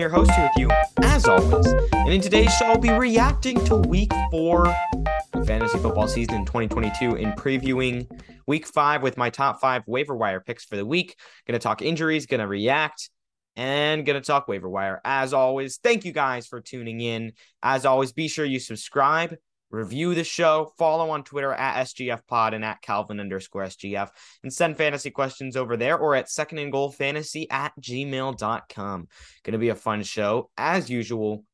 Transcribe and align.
your 0.00 0.08
host 0.08 0.30
here 0.32 0.48
with 0.48 0.56
you, 0.56 0.70
as 1.02 1.26
always. 1.26 1.66
And 1.92 2.08
in 2.08 2.22
today's 2.22 2.52
show, 2.56 2.66
I'll 2.66 2.78
be 2.78 2.90
reacting 2.90 3.62
to 3.66 3.76
week 3.76 4.10
four 4.30 4.66
of 4.66 5.46
fantasy 5.46 5.78
football 5.78 6.08
season 6.08 6.36
in 6.36 6.46
2022 6.46 7.16
and 7.16 7.34
previewing 7.34 8.10
week 8.46 8.66
five 8.66 9.02
with 9.02 9.18
my 9.18 9.28
top 9.28 9.60
five 9.60 9.82
waiver 9.86 10.16
wire 10.16 10.40
picks 10.40 10.64
for 10.64 10.76
the 10.76 10.86
week. 10.86 11.16
Gonna 11.46 11.58
talk 11.58 11.82
injuries, 11.82 12.24
gonna 12.24 12.46
react, 12.46 13.10
and 13.56 14.06
gonna 14.06 14.22
talk 14.22 14.48
waiver 14.48 14.70
wire. 14.70 15.02
As 15.04 15.34
always, 15.34 15.76
thank 15.76 16.06
you 16.06 16.12
guys 16.12 16.46
for 16.46 16.62
tuning 16.62 17.00
in. 17.02 17.32
As 17.62 17.84
always, 17.84 18.12
be 18.12 18.26
sure 18.26 18.46
you 18.46 18.58
subscribe 18.58 19.36
review 19.70 20.14
the 20.14 20.24
show, 20.24 20.72
follow 20.78 21.10
on 21.10 21.24
Twitter 21.24 21.52
at 21.52 21.86
SGF 21.86 22.26
Pod 22.26 22.54
and 22.54 22.64
at 22.64 22.82
Calvin 22.82 23.20
underscore 23.20 23.64
SGF, 23.64 24.10
and 24.42 24.52
send 24.52 24.76
fantasy 24.76 25.10
questions 25.10 25.56
over 25.56 25.76
there 25.76 25.96
or 25.96 26.14
at 26.14 26.30
second 26.30 26.58
and 26.58 26.72
goal 26.72 26.90
fantasy 26.90 27.48
at 27.50 27.72
gmail.com. 27.80 29.08
Gonna 29.44 29.58
be 29.58 29.68
a 29.68 29.74
fun 29.74 30.02
show 30.02 30.50
as 30.56 30.90
usual. 30.90 31.44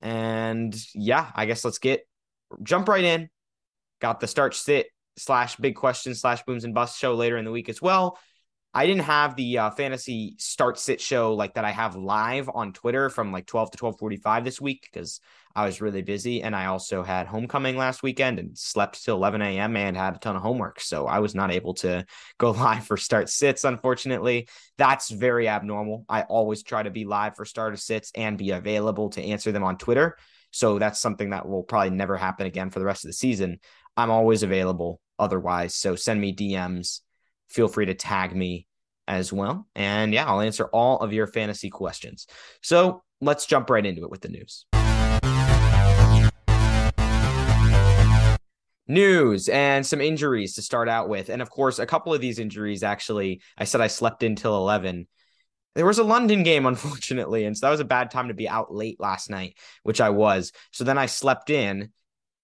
And 0.00 0.76
yeah, 0.94 1.30
I 1.34 1.46
guess 1.46 1.64
let's 1.64 1.78
get 1.78 2.06
jump 2.62 2.88
right 2.88 3.04
in. 3.04 3.28
Got 4.00 4.20
the 4.20 4.26
start 4.26 4.54
sit 4.54 4.86
slash 5.16 5.56
big 5.56 5.76
question 5.76 6.14
slash 6.14 6.42
booms 6.42 6.64
and 6.64 6.74
busts 6.74 6.98
show 6.98 7.14
later 7.14 7.38
in 7.38 7.44
the 7.44 7.50
week 7.50 7.68
as 7.68 7.80
well. 7.80 8.18
I 8.76 8.86
didn't 8.86 9.02
have 9.02 9.36
the 9.36 9.58
uh, 9.58 9.70
fantasy 9.70 10.34
start 10.38 10.80
sit 10.80 11.00
show 11.00 11.34
like 11.34 11.54
that 11.54 11.64
I 11.64 11.70
have 11.70 11.94
live 11.94 12.50
on 12.52 12.72
Twitter 12.72 13.08
from 13.08 13.30
like 13.30 13.46
12 13.46 13.70
to 13.70 13.78
12:45 13.78 14.42
this 14.42 14.60
week 14.60 14.88
because 14.92 15.20
I 15.54 15.64
was 15.64 15.80
really 15.80 16.02
busy 16.02 16.42
and 16.42 16.56
I 16.56 16.66
also 16.66 17.04
had 17.04 17.28
homecoming 17.28 17.76
last 17.76 18.02
weekend 18.02 18.40
and 18.40 18.58
slept 18.58 19.04
till 19.04 19.14
11 19.14 19.42
a.m. 19.42 19.76
and 19.76 19.96
had 19.96 20.16
a 20.16 20.18
ton 20.18 20.34
of 20.34 20.42
homework, 20.42 20.80
so 20.80 21.06
I 21.06 21.20
was 21.20 21.36
not 21.36 21.52
able 21.52 21.74
to 21.74 22.04
go 22.38 22.50
live 22.50 22.84
for 22.84 22.96
start 22.96 23.28
sits. 23.28 23.62
Unfortunately, 23.62 24.48
that's 24.76 25.08
very 25.08 25.48
abnormal. 25.48 26.04
I 26.08 26.22
always 26.22 26.64
try 26.64 26.82
to 26.82 26.90
be 26.90 27.04
live 27.04 27.36
for 27.36 27.44
starter 27.44 27.76
sits 27.76 28.10
and 28.16 28.36
be 28.36 28.50
available 28.50 29.10
to 29.10 29.22
answer 29.22 29.52
them 29.52 29.62
on 29.62 29.78
Twitter. 29.78 30.18
So 30.50 30.80
that's 30.80 31.00
something 31.00 31.30
that 31.30 31.48
will 31.48 31.62
probably 31.62 31.90
never 31.90 32.16
happen 32.16 32.46
again 32.46 32.70
for 32.70 32.80
the 32.80 32.84
rest 32.84 33.04
of 33.04 33.10
the 33.10 33.14
season. 33.14 33.60
I'm 33.96 34.10
always 34.10 34.42
available 34.42 35.00
otherwise. 35.16 35.76
So 35.76 35.94
send 35.94 36.20
me 36.20 36.34
DMs 36.34 37.00
feel 37.48 37.68
free 37.68 37.86
to 37.86 37.94
tag 37.94 38.34
me 38.34 38.66
as 39.06 39.32
well. 39.32 39.66
And 39.74 40.12
yeah, 40.12 40.26
I'll 40.26 40.40
answer 40.40 40.66
all 40.66 40.98
of 41.00 41.12
your 41.12 41.26
fantasy 41.26 41.70
questions. 41.70 42.26
So 42.62 43.02
let's 43.20 43.46
jump 43.46 43.70
right 43.70 43.84
into 43.84 44.04
it 44.04 44.10
with 44.10 44.20
the 44.20 44.28
news. 44.28 44.66
News 48.86 49.48
and 49.48 49.86
some 49.86 50.00
injuries 50.00 50.54
to 50.54 50.62
start 50.62 50.88
out 50.88 51.08
with. 51.08 51.30
And 51.30 51.40
of 51.40 51.48
course, 51.48 51.78
a 51.78 51.86
couple 51.86 52.12
of 52.12 52.20
these 52.20 52.38
injuries 52.38 52.82
actually, 52.82 53.40
I 53.56 53.64
said 53.64 53.80
I 53.80 53.86
slept 53.86 54.22
until 54.22 54.56
11. 54.56 55.06
There 55.74 55.86
was 55.86 55.98
a 55.98 56.04
London 56.04 56.42
game, 56.42 56.66
unfortunately. 56.66 57.44
And 57.44 57.56
so 57.56 57.66
that 57.66 57.70
was 57.70 57.80
a 57.80 57.84
bad 57.84 58.10
time 58.10 58.28
to 58.28 58.34
be 58.34 58.48
out 58.48 58.74
late 58.74 59.00
last 59.00 59.30
night, 59.30 59.56
which 59.84 60.00
I 60.00 60.10
was. 60.10 60.52
So 60.70 60.84
then 60.84 60.98
I 60.98 61.06
slept 61.06 61.50
in 61.50 61.92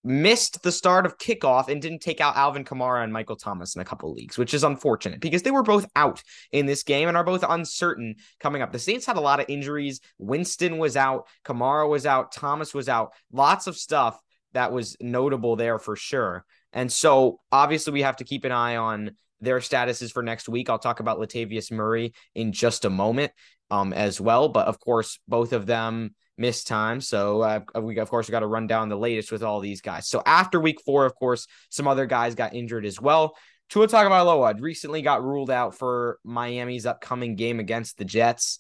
missed 0.03 0.63
the 0.63 0.73
start 0.73 1.05
of 1.05 1.19
kickoff 1.19 1.69
and 1.69 1.83
didn't 1.83 2.01
take 2.01 2.21
out 2.21 2.37
Alvin 2.37 2.65
Kamara 2.65 3.05
and 3.05 3.13
Michael 3.13 3.37
Thomas 3.37 3.75
in 3.75 3.83
a 3.83 3.85
couple 3.85 4.13
leagues, 4.13 4.39
which 4.39 4.55
is 4.55 4.65
unfortunate 4.65 5.21
because 5.21 5.43
they 5.43 5.51
were 5.51 5.63
both 5.63 5.87
out 5.95 6.23
in 6.53 6.67
this 6.67 6.83
game 6.83 7.09
and 7.09 7.17
are 7.17 7.25
both 7.25 7.45
uncertain 7.49 8.17
coming 8.39 8.63
up. 8.63 8.73
The 8.73 8.79
Saints 8.79 9.07
had 9.07 9.17
a 9.17 9.21
lot 9.21 9.41
of 9.41 9.47
injuries. 9.49 10.01
Winston 10.19 10.79
was 10.79 10.97
out, 10.97 11.27
Kamara 11.45 11.89
was 11.89 12.07
out, 12.07 12.33
Thomas 12.33 12.73
was 12.73 12.89
out, 12.89 13.13
lots 13.33 13.67
of 13.67 13.77
stuff 13.77 14.19
that 14.53 14.73
was 14.73 14.97
notable 15.01 15.57
there 15.57 15.79
for 15.79 15.97
sure. 15.97 16.45
And 16.73 16.91
so 16.91 17.41
obviously 17.53 17.93
we 17.93 18.03
have 18.03 18.17
to 18.17 18.25
keep 18.25 18.45
an 18.45 18.53
eye 18.53 18.77
on 18.77 19.13
their 19.41 19.59
statuses 19.59 20.13
for 20.13 20.23
next 20.23 20.49
week. 20.49 20.69
I'll 20.71 20.79
talk 20.79 21.01
about 21.01 21.19
Latavius 21.19 21.73
Murray 21.73 22.13
in 22.35 22.53
just 22.53 22.85
a 22.85 22.91
moment 22.91 23.33
um, 23.71 23.93
as 23.93 24.21
well. 24.21 24.49
But 24.49 24.67
of 24.67 24.79
course, 24.81 25.19
both 25.29 25.53
of 25.53 25.67
them 25.67 26.15
missed 26.41 26.67
time. 26.67 27.01
So 27.01 27.43
uh, 27.43 27.61
we 27.81 27.99
of 27.99 28.11
course 28.11 28.27
we 28.27 28.33
got 28.33 28.41
to 28.41 28.47
run 28.47 28.67
down 28.67 28.89
the 28.89 28.97
latest 28.97 29.31
with 29.31 29.43
all 29.43 29.61
these 29.61 29.81
guys. 29.81 30.09
So 30.09 30.23
after 30.25 30.59
week 30.59 30.81
four, 30.85 31.05
of 31.05 31.15
course, 31.15 31.47
some 31.69 31.87
other 31.87 32.07
guys 32.07 32.35
got 32.35 32.55
injured 32.55 32.87
as 32.87 33.01
well. 33.01 33.37
Tua 33.69 33.87
Tagovailoa 33.87 34.61
recently 34.61 35.03
got 35.03 35.23
ruled 35.23 35.51
out 35.51 35.77
for 35.77 36.19
Miami's 36.25 36.87
upcoming 36.87 37.37
game 37.37 37.61
against 37.61 37.99
the 37.99 38.05
Jets. 38.05 38.59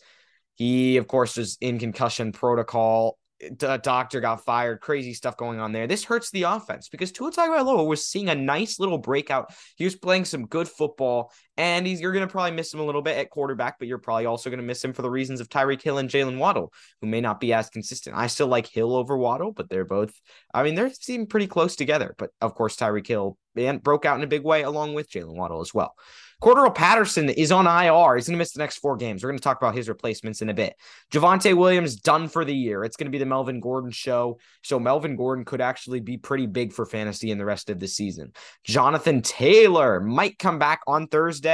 He, 0.54 0.98
of 0.98 1.08
course, 1.08 1.36
was 1.36 1.56
in 1.60 1.78
concussion 1.78 2.30
protocol 2.30 3.18
the 3.58 3.78
doctor 3.78 4.20
got 4.20 4.44
fired, 4.44 4.80
crazy 4.80 5.14
stuff 5.14 5.36
going 5.36 5.60
on 5.60 5.72
there. 5.72 5.86
This 5.86 6.04
hurts 6.04 6.30
the 6.30 6.42
offense 6.42 6.88
because 6.88 7.10
Tua 7.10 7.32
Tagovailoa 7.32 7.86
was 7.86 8.06
seeing 8.06 8.28
a 8.28 8.34
nice 8.34 8.78
little 8.78 8.98
breakout. 8.98 9.52
He 9.76 9.84
was 9.84 9.96
playing 9.96 10.26
some 10.26 10.46
good 10.46 10.68
football, 10.68 11.32
and 11.60 11.86
he's 11.86 12.00
you're 12.00 12.12
going 12.12 12.26
to 12.26 12.32
probably 12.32 12.52
miss 12.52 12.72
him 12.72 12.80
a 12.80 12.84
little 12.84 13.02
bit 13.02 13.18
at 13.18 13.28
quarterback, 13.28 13.78
but 13.78 13.86
you're 13.86 13.98
probably 13.98 14.24
also 14.24 14.48
going 14.48 14.60
to 14.60 14.66
miss 14.66 14.82
him 14.82 14.94
for 14.94 15.02
the 15.02 15.10
reasons 15.10 15.40
of 15.40 15.50
Tyreek 15.50 15.82
Hill 15.82 15.98
and 15.98 16.08
Jaylen 16.08 16.38
Waddle, 16.38 16.72
who 17.02 17.06
may 17.06 17.20
not 17.20 17.38
be 17.38 17.52
as 17.52 17.68
consistent. 17.68 18.16
I 18.16 18.28
still 18.28 18.46
like 18.46 18.66
Hill 18.66 18.94
over 18.96 19.14
Waddle, 19.18 19.52
but 19.52 19.68
they're 19.68 19.84
both, 19.84 20.14
I 20.54 20.62
mean, 20.62 20.74
they're 20.74 20.90
seem 20.90 21.26
pretty 21.26 21.46
close 21.46 21.76
together. 21.76 22.14
But 22.16 22.30
of 22.40 22.54
course, 22.54 22.76
Tyreek 22.76 23.06
Hill 23.06 23.36
broke 23.82 24.06
out 24.06 24.16
in 24.16 24.24
a 24.24 24.26
big 24.26 24.42
way 24.42 24.62
along 24.62 24.94
with 24.94 25.10
Jaylen 25.10 25.36
Waddle 25.36 25.60
as 25.60 25.74
well. 25.74 25.94
Cordarrelle 26.40 26.74
Patterson 26.74 27.28
is 27.28 27.52
on 27.52 27.66
IR. 27.66 28.16
He's 28.16 28.26
going 28.26 28.34
to 28.34 28.38
miss 28.38 28.52
the 28.52 28.60
next 28.60 28.78
four 28.78 28.96
games. 28.96 29.22
We're 29.22 29.28
going 29.28 29.38
to 29.38 29.44
talk 29.44 29.60
about 29.60 29.74
his 29.74 29.90
replacements 29.90 30.40
in 30.40 30.48
a 30.48 30.54
bit. 30.54 30.74
Javonte 31.12 31.54
Williams 31.54 31.96
done 31.96 32.28
for 32.28 32.46
the 32.46 32.54
year. 32.54 32.82
It's 32.82 32.96
going 32.96 33.08
to 33.08 33.10
be 33.10 33.18
the 33.18 33.26
Melvin 33.26 33.60
Gordon 33.60 33.90
show. 33.90 34.38
So 34.62 34.80
Melvin 34.80 35.16
Gordon 35.16 35.44
could 35.44 35.60
actually 35.60 36.00
be 36.00 36.16
pretty 36.16 36.46
big 36.46 36.72
for 36.72 36.86
fantasy 36.86 37.30
in 37.30 37.36
the 37.36 37.44
rest 37.44 37.68
of 37.68 37.78
the 37.78 37.88
season. 37.88 38.32
Jonathan 38.64 39.20
Taylor 39.20 40.00
might 40.00 40.38
come 40.38 40.58
back 40.58 40.80
on 40.86 41.08
Thursday. 41.08 41.49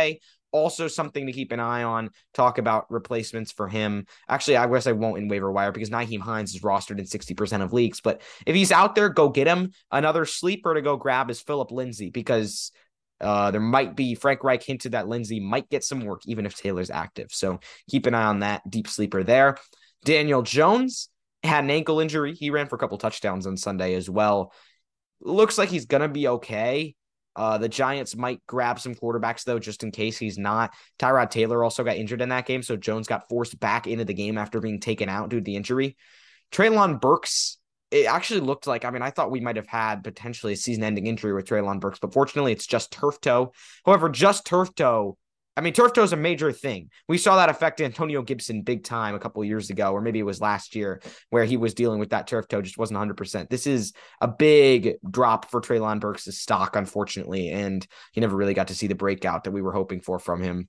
Also, 0.53 0.89
something 0.89 1.27
to 1.27 1.33
keep 1.33 1.53
an 1.53 1.61
eye 1.61 1.83
on. 1.83 2.11
Talk 2.33 2.59
about 2.59 2.91
replacements 2.91 3.53
for 3.53 3.69
him. 3.69 4.07
Actually, 4.29 4.57
I 4.57 4.67
guess 4.67 4.87
I 4.87 4.93
won't 4.93 5.19
in 5.19 5.29
waiver 5.29 5.53
wire 5.53 5.73
because 5.73 5.91
Nyheim 5.91 6.21
Hines 6.21 6.55
is 6.55 6.63
rostered 6.63 6.99
in 6.99 7.05
60% 7.05 7.63
of 7.63 7.73
leagues. 7.73 8.01
But 8.01 8.23
if 8.47 8.55
he's 8.55 8.73
out 8.73 8.95
there, 8.95 9.09
go 9.09 9.29
get 9.29 9.47
him. 9.47 9.73
Another 9.91 10.25
sleeper 10.25 10.73
to 10.73 10.81
go 10.81 10.97
grab 10.97 11.31
is 11.31 11.41
Philip 11.41 11.73
Lindsay 11.73 12.11
because 12.11 12.73
uh, 13.21 13.51
there 13.51 13.61
might 13.61 13.97
be 13.97 14.15
Frank 14.15 14.45
Reich 14.45 14.63
hinted 14.63 14.93
that 14.93 15.09
Lindsay 15.09 15.41
might 15.41 15.69
get 15.69 15.85
some 15.85 16.01
work 16.01 16.23
even 16.27 16.47
if 16.47 16.55
Taylor's 16.55 16.91
active. 16.91 17.29
So 17.33 17.61
keep 17.91 18.07
an 18.07 18.15
eye 18.15 18.25
on 18.25 18.41
that 18.41 18.63
deep 18.69 18.89
sleeper 18.89 19.23
there. 19.23 19.57
Daniel 20.05 20.43
Jones 20.43 21.09
had 21.43 21.65
an 21.65 21.71
ankle 21.71 22.01
injury. 22.01 22.35
He 22.35 22.51
ran 22.51 22.67
for 22.67 22.77
a 22.77 22.79
couple 22.79 22.99
touchdowns 22.99 23.47
on 23.47 23.57
Sunday 23.57 23.95
as 23.95 24.11
well. 24.11 24.53
Looks 25.21 25.57
like 25.59 25.69
he's 25.69 25.87
gonna 25.87 26.09
be 26.09 26.29
okay. 26.29 26.95
Uh, 27.37 27.59
the 27.59 27.69
Giants 27.69 28.17
might 28.17 28.41
grab 28.47 28.81
some 28.81 28.95
quarterbacks 28.95 29.45
though, 29.45 29.59
just 29.59 29.83
in 29.83 29.91
case 29.91 30.19
he's 30.19 30.39
not. 30.39 30.73
Tyrod 30.99 31.31
Taylor 31.31 31.63
also 31.63 31.85
got 31.85 31.97
injured 31.97 32.23
in 32.23 32.31
that 32.31 32.47
game, 32.47 32.63
so 32.63 32.77
Jones 32.77 33.07
got 33.07 33.29
forced 33.29 33.61
back 33.61 33.87
into 33.87 34.05
the 34.05 34.15
game 34.15 34.39
after 34.39 34.61
being 34.61 34.81
taken 34.81 35.09
out 35.09 35.29
due 35.29 35.39
to 35.39 35.45
the 35.45 35.57
injury. 35.57 35.97
Treylon 36.51 37.01
Burks 37.01 37.59
it 37.91 38.07
actually 38.07 38.41
looked 38.41 38.67
like, 38.67 38.85
I 38.85 38.91
mean, 38.91 39.03
I 39.03 39.11
thought 39.11 39.31
we 39.31 39.41
might 39.41 39.57
have 39.57 39.67
had 39.67 40.03
potentially 40.03 40.55
a 40.55 40.57
season 40.57 40.83
ending 40.83 41.07
injury 41.07 41.33
with 41.33 41.47
Treylon 41.47 41.81
Burks, 41.81 41.99
but 41.99 42.13
fortunately 42.13 42.53
it's 42.53 42.67
just 42.67 42.91
turf 42.91 43.21
toe. 43.21 43.53
However, 43.85 44.09
just 44.09 44.45
turf 44.45 44.75
toe, 44.75 45.17
I 45.57 45.63
mean, 45.63 45.73
turf 45.73 45.95
toe 45.95 46.03
is 46.03 46.13
a 46.13 46.17
major 46.17 46.53
thing. 46.53 46.91
We 47.09 47.17
saw 47.17 47.37
that 47.37 47.49
affect 47.49 47.81
Antonio 47.81 48.21
Gibson 48.21 48.61
big 48.61 48.85
time 48.85 49.15
a 49.15 49.19
couple 49.19 49.43
years 49.43 49.71
ago, 49.71 49.93
or 49.93 50.03
maybe 50.03 50.19
it 50.19 50.25
was 50.25 50.41
last 50.41 50.75
year 50.77 51.01
where 51.31 51.47
he 51.47 51.57
was 51.57 51.73
dealing 51.73 51.99
with 51.99 52.11
that 52.11 52.27
turf 52.27 52.47
toe, 52.47 52.61
just 52.61 52.77
wasn't 52.77 53.01
100%. 53.01 53.49
This 53.49 53.67
is 53.67 53.95
a 54.21 54.29
big 54.29 54.97
drop 55.11 55.51
for 55.51 55.63
Treylon 55.63 55.99
Burks' 55.99 56.25
stock, 56.37 56.77
unfortunately, 56.77 57.49
and 57.49 57.87
he 58.13 58.21
never 58.21 58.37
really 58.37 58.53
got 58.53 58.69
to 58.69 58.75
see 58.75 58.87
the 58.87 58.95
breakout 58.95 59.45
that 59.45 59.53
we 59.53 59.63
were 59.63 59.73
hoping 59.73 60.03
for 60.03 60.19
from 60.19 60.43
him. 60.43 60.69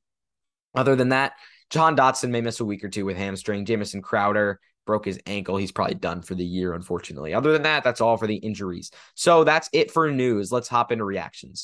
Other 0.74 0.96
than 0.96 1.10
that, 1.10 1.34
Jahan 1.70 1.98
Dotson 1.98 2.30
may 2.30 2.40
miss 2.40 2.62
a 2.62 2.66
week 2.66 2.84
or 2.84 2.90
two 2.90 3.04
with 3.04 3.18
hamstring. 3.18 3.66
Jamison 3.66 4.02
Crowder 4.02 4.62
broke 4.86 5.04
his 5.04 5.20
ankle. 5.26 5.58
He's 5.58 5.74
probably 5.74 5.96
done 5.96 6.22
for 6.22 6.34
the 6.34 6.46
year, 6.46 6.74
unfortunately. 6.74 7.34
Other 7.34 7.52
than 7.52 7.64
that, 7.64 7.84
that's 7.84 8.00
all 8.00 8.16
for 8.16 8.26
the 8.26 8.38
injuries. 8.38 8.92
So 9.16 9.44
that's 9.44 9.68
it 9.74 9.92
for 9.92 10.10
news. 10.10 10.50
Let's 10.50 10.70
hop 10.70 10.94
into 10.94 11.04
reactions. 11.04 11.64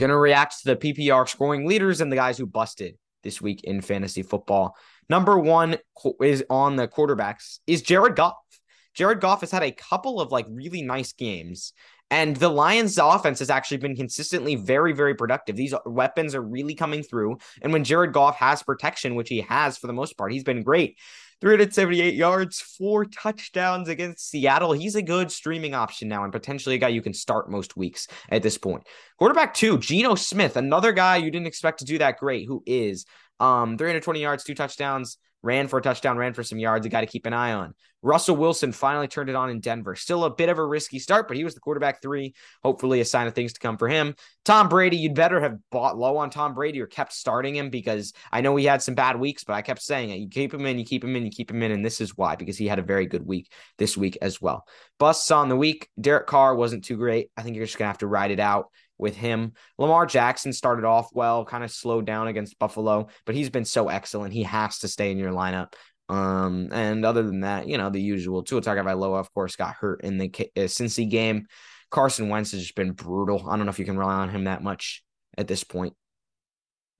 Gonna 0.00 0.16
react 0.16 0.62
to 0.62 0.74
the 0.74 0.76
PPR 0.76 1.28
scoring 1.28 1.66
leaders 1.66 2.00
and 2.00 2.10
the 2.10 2.16
guys 2.16 2.38
who 2.38 2.46
busted 2.46 2.96
this 3.22 3.42
week 3.42 3.64
in 3.64 3.82
fantasy 3.82 4.22
football. 4.22 4.74
Number 5.10 5.38
one 5.38 5.76
is 6.22 6.42
on 6.48 6.76
the 6.76 6.88
quarterbacks 6.88 7.58
is 7.66 7.82
Jared 7.82 8.16
Goff. 8.16 8.36
Jared 8.94 9.20
Goff 9.20 9.42
has 9.42 9.50
had 9.50 9.62
a 9.62 9.72
couple 9.72 10.18
of 10.18 10.32
like 10.32 10.46
really 10.48 10.80
nice 10.80 11.12
games 11.12 11.74
and 12.10 12.34
the 12.34 12.48
Lions' 12.48 12.98
offense 12.98 13.38
has 13.38 13.50
actually 13.50 13.76
been 13.76 13.94
consistently 13.94 14.56
very, 14.56 14.92
very 14.92 15.14
productive. 15.14 15.54
These 15.54 15.74
weapons 15.84 16.34
are 16.34 16.42
really 16.42 16.74
coming 16.74 17.02
through. 17.02 17.36
And 17.62 17.72
when 17.72 17.84
Jared 17.84 18.12
Goff 18.12 18.36
has 18.36 18.62
protection, 18.62 19.14
which 19.14 19.28
he 19.28 19.42
has 19.42 19.76
for 19.76 19.86
the 19.86 19.92
most 19.92 20.18
part, 20.18 20.32
he's 20.32 20.42
been 20.42 20.62
great. 20.62 20.98
378 21.40 22.14
yards, 22.14 22.60
four 22.60 23.04
touchdowns 23.04 23.88
against 23.88 24.28
Seattle. 24.28 24.72
He's 24.72 24.94
a 24.94 25.02
good 25.02 25.32
streaming 25.32 25.74
option 25.74 26.08
now 26.08 26.24
and 26.24 26.32
potentially 26.32 26.74
a 26.74 26.78
guy 26.78 26.88
you 26.88 27.02
can 27.02 27.14
start 27.14 27.50
most 27.50 27.76
weeks 27.76 28.08
at 28.28 28.42
this 28.42 28.58
point. 28.58 28.86
Quarterback 29.18 29.54
two, 29.54 29.78
Geno 29.78 30.14
Smith, 30.14 30.56
another 30.56 30.92
guy 30.92 31.16
you 31.16 31.30
didn't 31.30 31.46
expect 31.46 31.78
to 31.78 31.84
do 31.84 31.98
that 31.98 32.18
great, 32.18 32.46
who 32.46 32.62
is 32.66 33.06
um 33.40 33.76
320 33.78 34.20
yards, 34.20 34.44
two 34.44 34.54
touchdowns 34.54 35.18
ran 35.42 35.68
for 35.68 35.78
a 35.78 35.82
touchdown, 35.82 36.18
ran 36.18 36.34
for 36.34 36.42
some 36.42 36.58
yards. 36.58 36.86
A 36.86 36.88
guy 36.88 37.00
to 37.00 37.06
keep 37.06 37.26
an 37.26 37.32
eye 37.32 37.52
on. 37.52 37.74
Russell 38.02 38.36
Wilson 38.36 38.72
finally 38.72 39.08
turned 39.08 39.28
it 39.28 39.36
on 39.36 39.50
in 39.50 39.60
Denver. 39.60 39.94
Still 39.94 40.24
a 40.24 40.34
bit 40.34 40.48
of 40.48 40.58
a 40.58 40.64
risky 40.64 40.98
start, 40.98 41.28
but 41.28 41.36
he 41.36 41.44
was 41.44 41.54
the 41.54 41.60
quarterback 41.60 42.00
three. 42.00 42.34
Hopefully, 42.62 43.00
a 43.00 43.04
sign 43.04 43.26
of 43.26 43.34
things 43.34 43.52
to 43.52 43.60
come 43.60 43.76
for 43.76 43.88
him. 43.88 44.14
Tom 44.44 44.68
Brady, 44.68 44.96
you'd 44.96 45.14
better 45.14 45.40
have 45.40 45.58
bought 45.70 45.98
low 45.98 46.16
on 46.16 46.30
Tom 46.30 46.54
Brady 46.54 46.80
or 46.80 46.86
kept 46.86 47.12
starting 47.12 47.54
him 47.54 47.68
because 47.68 48.14
I 48.32 48.40
know 48.40 48.56
he 48.56 48.64
had 48.64 48.82
some 48.82 48.94
bad 48.94 49.20
weeks, 49.20 49.44
but 49.44 49.52
I 49.52 49.62
kept 49.62 49.82
saying 49.82 50.10
it. 50.10 50.16
You 50.16 50.28
keep 50.28 50.54
him 50.54 50.64
in, 50.64 50.78
you 50.78 50.84
keep 50.84 51.04
him 51.04 51.14
in, 51.14 51.24
you 51.24 51.30
keep 51.30 51.50
him 51.50 51.62
in. 51.62 51.72
And 51.72 51.84
this 51.84 52.00
is 52.00 52.16
why, 52.16 52.36
because 52.36 52.56
he 52.56 52.66
had 52.66 52.78
a 52.78 52.82
very 52.82 53.06
good 53.06 53.26
week 53.26 53.52
this 53.76 53.96
week 53.96 54.16
as 54.22 54.40
well. 54.40 54.66
Busts 54.98 55.30
on 55.30 55.50
the 55.50 55.56
week. 55.56 55.88
Derek 56.00 56.26
Carr 56.26 56.54
wasn't 56.54 56.84
too 56.84 56.96
great. 56.96 57.30
I 57.36 57.42
think 57.42 57.56
you're 57.56 57.66
just 57.66 57.76
going 57.76 57.86
to 57.86 57.92
have 57.92 57.98
to 57.98 58.06
ride 58.06 58.30
it 58.30 58.40
out 58.40 58.68
with 59.00 59.16
him. 59.16 59.52
Lamar 59.78 60.06
Jackson 60.06 60.52
started 60.52 60.84
off 60.84 61.10
well, 61.12 61.44
kind 61.44 61.64
of 61.64 61.70
slowed 61.70 62.06
down 62.06 62.28
against 62.28 62.58
Buffalo, 62.58 63.08
but 63.26 63.34
he's 63.34 63.50
been 63.50 63.64
so 63.64 63.88
excellent. 63.88 64.32
He 64.32 64.42
has 64.44 64.78
to 64.80 64.88
stay 64.88 65.10
in 65.10 65.18
your 65.18 65.32
lineup. 65.32 65.74
Um, 66.08 66.70
and 66.72 67.04
other 67.04 67.22
than 67.22 67.40
that, 67.40 67.68
you 67.68 67.78
know, 67.78 67.88
the 67.88 68.00
usual. 68.00 68.42
Tua 68.42 68.60
Tagovailoa, 68.60 69.20
of 69.20 69.32
course, 69.32 69.54
got 69.56 69.74
hurt 69.74 70.02
in 70.02 70.18
the 70.18 70.26
uh, 70.26 70.60
Cincy 70.62 71.08
game. 71.08 71.46
Carson 71.90 72.28
Wentz 72.28 72.52
has 72.52 72.62
just 72.62 72.74
been 72.74 72.92
brutal. 72.92 73.48
I 73.48 73.56
don't 73.56 73.66
know 73.66 73.70
if 73.70 73.78
you 73.78 73.84
can 73.84 73.98
rely 73.98 74.14
on 74.14 74.28
him 74.28 74.44
that 74.44 74.62
much 74.62 75.02
at 75.38 75.46
this 75.46 75.64
point. 75.64 75.94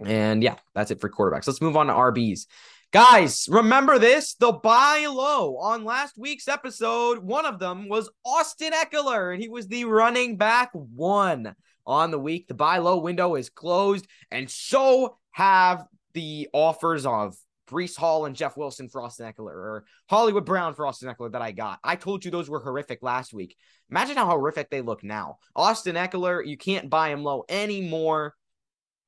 And 0.05 0.43
yeah, 0.43 0.56
that's 0.75 0.91
it 0.91 1.00
for 1.00 1.11
quarterbacks. 1.11 1.47
Let's 1.47 1.61
move 1.61 1.76
on 1.76 1.88
to 1.88 1.93
RBs. 1.93 2.47
Guys, 2.93 3.47
remember 3.49 4.00
this? 4.00 4.35
The 4.35 4.50
buy 4.50 5.06
low 5.08 5.56
on 5.58 5.85
last 5.85 6.19
week's 6.19 6.49
episode, 6.49 7.20
one 7.20 7.47
of 7.47 7.61
them 7.61 7.88
was 7.88 8.11
Austin 8.25 8.73
Ekeler, 8.73 9.32
and 9.32 9.41
he 9.41 9.49
was 9.49 9.69
the 9.69 9.85
running 9.85 10.37
back 10.37 10.70
one 10.73 11.55
on 11.87 12.11
the 12.11 12.19
week. 12.19 12.49
The 12.49 12.55
buy 12.55 12.79
low 12.79 12.99
window 12.99 13.35
is 13.35 13.50
closed, 13.50 14.06
and 14.31 14.50
so 14.50 15.17
have 15.32 15.85
the 16.15 16.49
offers 16.53 17.06
of 17.06 17.37
Breece 17.71 17.97
Hall 17.97 18.27
and 18.27 18.35
Jeff 18.35 18.56
Wilson 18.56 18.88
for 18.88 19.00
Austin 19.00 19.32
Ekeler 19.32 19.53
or 19.53 19.85
Hollywood 20.09 20.44
Brown 20.44 20.75
for 20.75 20.87
Austin 20.87 21.09
Ekeler 21.09 21.32
that 21.32 21.43
I 21.43 21.53
got. 21.53 21.79
I 21.85 21.97
told 21.97 22.25
you 22.25 22.31
those 22.31 22.50
were 22.50 22.61
horrific 22.61 22.99
last 23.03 23.32
week. 23.32 23.56
Imagine 23.91 24.17
how 24.17 24.27
horrific 24.27 24.71
they 24.71 24.81
look 24.81 25.05
now. 25.05 25.38
Austin 25.55 25.94
Ekeler, 25.94 26.44
you 26.44 26.56
can't 26.56 26.91
buy 26.91 27.11
him 27.11 27.23
low 27.23 27.44
anymore. 27.49 28.35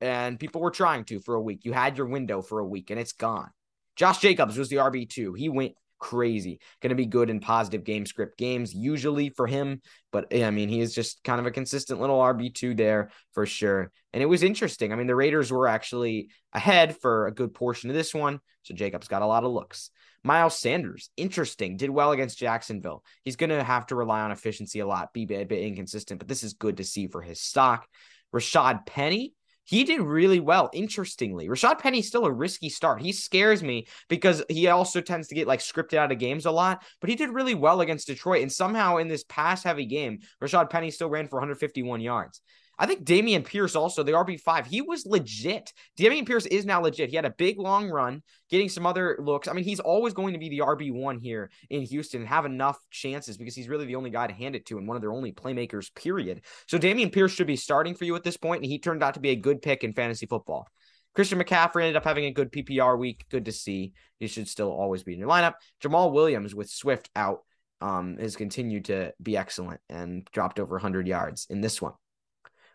And 0.00 0.38
people 0.38 0.60
were 0.60 0.70
trying 0.70 1.04
to 1.06 1.20
for 1.20 1.34
a 1.34 1.42
week. 1.42 1.64
You 1.64 1.72
had 1.72 1.96
your 1.96 2.06
window 2.06 2.42
for 2.42 2.58
a 2.58 2.66
week 2.66 2.90
and 2.90 2.98
it's 2.98 3.12
gone. 3.12 3.50
Josh 3.94 4.18
Jacobs 4.18 4.56
was 4.56 4.68
the 4.68 4.76
RB2. 4.76 5.36
He 5.36 5.48
went 5.48 5.74
crazy. 6.02 6.58
Going 6.82 6.90
to 6.90 6.96
be 6.96 7.06
good 7.06 7.30
in 7.30 7.38
positive 7.38 7.84
game 7.84 8.04
script 8.04 8.36
games, 8.36 8.74
usually 8.74 9.30
for 9.30 9.46
him. 9.46 9.80
But 10.10 10.34
I 10.34 10.50
mean, 10.50 10.68
he 10.68 10.80
is 10.80 10.94
just 10.94 11.22
kind 11.22 11.38
of 11.38 11.46
a 11.46 11.52
consistent 11.52 12.00
little 12.00 12.18
RB2 12.18 12.76
there 12.76 13.10
for 13.32 13.46
sure. 13.46 13.92
And 14.12 14.20
it 14.20 14.26
was 14.26 14.42
interesting. 14.42 14.92
I 14.92 14.96
mean, 14.96 15.06
the 15.06 15.14
Raiders 15.14 15.52
were 15.52 15.68
actually 15.68 16.30
ahead 16.52 16.96
for 17.00 17.28
a 17.28 17.32
good 17.32 17.54
portion 17.54 17.88
of 17.88 17.94
this 17.94 18.12
one. 18.12 18.40
So 18.64 18.74
Jacobs 18.74 19.06
got 19.06 19.22
a 19.22 19.26
lot 19.26 19.44
of 19.44 19.52
looks. 19.52 19.90
Miles 20.24 20.58
Sanders, 20.58 21.08
interesting, 21.16 21.76
did 21.76 21.90
well 21.90 22.12
against 22.12 22.38
Jacksonville. 22.38 23.04
He's 23.22 23.36
going 23.36 23.50
to 23.50 23.62
have 23.62 23.86
to 23.86 23.96
rely 23.96 24.20
on 24.20 24.32
efficiency 24.32 24.80
a 24.80 24.86
lot, 24.86 25.12
be 25.12 25.22
a 25.22 25.44
bit 25.44 25.52
inconsistent, 25.52 26.18
but 26.18 26.28
this 26.28 26.42
is 26.42 26.52
good 26.52 26.76
to 26.76 26.84
see 26.84 27.06
for 27.06 27.22
his 27.22 27.40
stock. 27.40 27.86
Rashad 28.34 28.86
Penny, 28.86 29.34
he 29.64 29.84
did 29.84 30.00
really 30.00 30.40
well. 30.40 30.70
Interestingly, 30.72 31.48
Rashad 31.48 31.78
Penny's 31.78 32.08
still 32.08 32.24
a 32.24 32.32
risky 32.32 32.68
start. 32.68 33.00
He 33.00 33.12
scares 33.12 33.62
me 33.62 33.86
because 34.08 34.42
he 34.48 34.68
also 34.68 35.00
tends 35.00 35.28
to 35.28 35.34
get 35.34 35.46
like 35.46 35.60
scripted 35.60 35.98
out 35.98 36.12
of 36.12 36.18
games 36.18 36.46
a 36.46 36.50
lot, 36.50 36.84
but 37.00 37.10
he 37.10 37.16
did 37.16 37.30
really 37.30 37.54
well 37.54 37.80
against 37.80 38.06
Detroit. 38.06 38.42
And 38.42 38.52
somehow 38.52 38.96
in 38.96 39.08
this 39.08 39.24
pass 39.28 39.62
heavy 39.62 39.86
game, 39.86 40.20
Rashad 40.42 40.70
Penny 40.70 40.90
still 40.90 41.10
ran 41.10 41.28
for 41.28 41.36
151 41.36 42.00
yards. 42.00 42.40
I 42.78 42.86
think 42.86 43.04
Dameon 43.04 43.44
Pierce 43.44 43.76
also, 43.76 44.02
the 44.02 44.12
RB5, 44.12 44.66
he 44.66 44.80
was 44.80 45.06
legit. 45.06 45.72
Dameon 45.98 46.26
Pierce 46.26 46.46
is 46.46 46.64
now 46.64 46.80
legit. 46.80 47.10
He 47.10 47.16
had 47.16 47.24
a 47.24 47.30
big 47.30 47.58
long 47.58 47.90
run, 47.90 48.22
getting 48.50 48.68
some 48.68 48.86
other 48.86 49.18
looks. 49.20 49.46
I 49.46 49.52
mean, 49.52 49.64
he's 49.64 49.80
always 49.80 50.14
going 50.14 50.32
to 50.32 50.38
be 50.38 50.48
the 50.48 50.60
RB1 50.60 51.20
here 51.20 51.50
in 51.70 51.82
Houston 51.82 52.22
and 52.22 52.28
have 52.28 52.46
enough 52.46 52.78
chances 52.90 53.36
because 53.36 53.54
he's 53.54 53.68
really 53.68 53.86
the 53.86 53.96
only 53.96 54.10
guy 54.10 54.26
to 54.26 54.32
hand 54.32 54.56
it 54.56 54.66
to 54.66 54.78
and 54.78 54.88
one 54.88 54.96
of 54.96 55.02
their 55.02 55.12
only 55.12 55.32
playmakers, 55.32 55.94
period. 55.94 56.42
So 56.66 56.78
Dameon 56.78 57.12
Pierce 57.12 57.32
should 57.32 57.46
be 57.46 57.56
starting 57.56 57.94
for 57.94 58.04
you 58.04 58.16
at 58.16 58.24
this 58.24 58.36
point, 58.36 58.62
and 58.62 58.70
he 58.70 58.78
turned 58.78 59.02
out 59.02 59.14
to 59.14 59.20
be 59.20 59.30
a 59.30 59.36
good 59.36 59.62
pick 59.62 59.84
in 59.84 59.92
fantasy 59.92 60.26
football. 60.26 60.66
Christian 61.14 61.38
McCaffrey 61.38 61.82
ended 61.82 61.96
up 61.96 62.04
having 62.04 62.24
a 62.24 62.32
good 62.32 62.50
PPR 62.50 62.98
week. 62.98 63.26
Good 63.30 63.44
to 63.44 63.52
see. 63.52 63.92
He 64.18 64.26
should 64.28 64.48
still 64.48 64.70
always 64.70 65.02
be 65.02 65.12
in 65.12 65.18
your 65.18 65.28
lineup. 65.28 65.54
Jamaal 65.82 66.12
Williams 66.12 66.54
with 66.54 66.70
Swift 66.70 67.10
out 67.14 67.40
um, 67.82 68.16
has 68.18 68.36
continued 68.36 68.86
to 68.86 69.12
be 69.22 69.36
excellent 69.36 69.80
and 69.90 70.26
dropped 70.32 70.58
over 70.58 70.76
100 70.76 71.06
yards 71.06 71.46
in 71.50 71.60
this 71.60 71.82
one. 71.82 71.92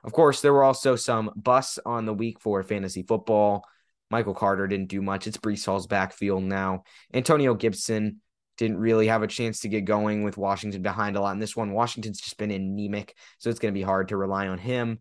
Of 0.08 0.14
course, 0.14 0.40
there 0.40 0.54
were 0.54 0.64
also 0.64 0.96
some 0.96 1.32
busts 1.36 1.80
on 1.86 2.06
the 2.06 2.14
week 2.14 2.40
for 2.40 2.64
fantasy 2.64 3.04
football. 3.04 3.68
Michael 4.10 4.34
Carter 4.34 4.66
didn't 4.66 4.88
do 4.88 5.02
much. 5.02 5.28
It's 5.28 5.36
Breece 5.36 5.66
Hall's 5.66 5.86
backfield 5.86 6.44
now. 6.44 6.86
Antonio 7.14 7.54
Gibson 7.54 8.22
didn't 8.58 8.78
really 8.78 9.08
have 9.08 9.22
a 9.22 9.28
chance 9.28 9.60
to 9.60 9.68
get 9.68 9.84
going 9.84 10.24
with 10.24 10.38
Washington 10.38 10.82
behind 10.82 11.18
a 11.18 11.22
lot 11.22 11.34
in 11.34 11.40
this 11.40 11.58
one. 11.58 11.74
Washington's 11.74 12.22
just 12.22 12.38
been 12.38 12.52
anemic, 12.52 13.18
so 13.38 13.50
it's 13.50 13.60
going 13.60 13.74
to 13.74 13.78
be 13.78 13.84
hard 13.84 14.08
to 14.08 14.16
rely 14.16 14.48
on 14.48 14.58
him. 14.58 15.00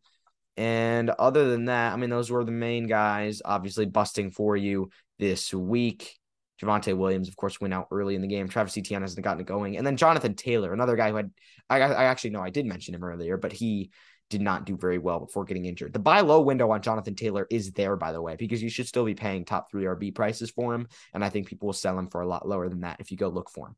And 0.56 1.09
other 1.11 1.50
than 1.50 1.67
that, 1.67 1.93
I 1.93 1.97
mean, 1.97 2.11
those 2.11 2.29
were 2.29 2.43
the 2.43 2.50
main 2.50 2.88
guys, 2.88 3.41
obviously 3.44 3.87
busting 3.87 4.32
for 4.32 4.56
you 4.56 4.91
this 5.20 5.55
week. 5.55 6.19
Javonte 6.61 6.97
Williams, 6.97 7.29
of 7.29 7.37
course, 7.37 7.61
went 7.61 7.75
out 7.75 7.87
early 7.93 8.17
in 8.17 8.23
the 8.23 8.26
game. 8.26 8.49
Travis 8.49 8.76
Etienne 8.76 9.02
hasn't 9.02 9.23
gotten 9.23 9.43
it 9.43 9.47
going. 9.47 9.76
And 9.76 9.87
then 9.87 9.97
Jonathan 9.97 10.35
Taylor, 10.35 10.73
another 10.73 10.97
guy 10.97 11.11
who 11.11 11.17
had, 11.17 11.31
I, 11.70 11.81
I 11.81 12.05
actually 12.06 12.31
know 12.31 12.43
I 12.43 12.50
did 12.50 12.67
mention 12.67 12.93
him 12.93 13.05
earlier, 13.05 13.37
but 13.37 13.52
he 13.52 13.91
did 14.28 14.40
not 14.40 14.67
do 14.67 14.76
very 14.76 14.99
well 14.99 15.20
before 15.20 15.44
getting 15.44 15.67
injured. 15.67 15.93
The 15.93 15.99
buy 15.99 16.20
low 16.20 16.40
window 16.40 16.70
on 16.70 16.82
Jonathan 16.82 17.14
Taylor 17.14 17.46
is 17.50 17.73
there, 17.73 17.96
by 17.96 18.12
the 18.12 18.20
way, 18.20 18.37
because 18.37 18.62
you 18.62 18.69
should 18.69 18.88
still 18.88 19.05
be 19.05 19.14
paying 19.14 19.44
top 19.44 19.70
three 19.70 19.84
RB 19.84 20.14
prices 20.14 20.50
for 20.50 20.75
him. 20.75 20.88
And 21.14 21.25
I 21.25 21.28
think 21.28 21.46
people 21.46 21.67
will 21.67 21.73
sell 21.73 21.99
him 21.99 22.08
for 22.08 22.20
a 22.20 22.28
lot 22.28 22.49
lower 22.49 22.69
than 22.69 22.81
that 22.81 23.00
if 23.00 23.11
you 23.11 23.17
go 23.17 23.28
look 23.28 23.50
for 23.50 23.69
him. 23.69 23.76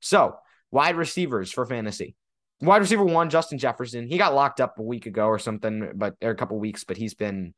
So, 0.00 0.36
wide 0.70 0.96
receivers 0.96 1.52
for 1.52 1.66
fantasy. 1.66 2.16
Wide 2.60 2.80
receiver 2.80 3.04
one, 3.04 3.28
Justin 3.28 3.58
Jefferson. 3.58 4.06
He 4.06 4.18
got 4.18 4.34
locked 4.34 4.60
up 4.60 4.78
a 4.78 4.82
week 4.82 5.06
ago 5.06 5.26
or 5.26 5.38
something, 5.38 5.92
but 5.94 6.14
or 6.22 6.30
a 6.30 6.36
couple 6.36 6.58
weeks, 6.58 6.84
but 6.84 6.96
he's 6.96 7.14
been 7.14 7.54